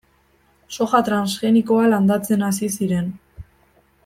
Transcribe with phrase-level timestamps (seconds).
[0.77, 3.17] Soja transgenikoa landatzen hasi ziren.